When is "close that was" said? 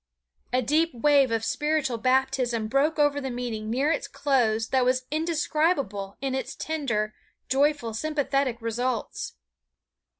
4.07-5.05